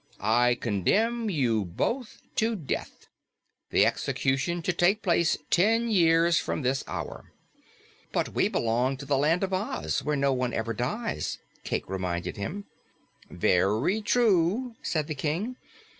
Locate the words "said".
14.81-15.05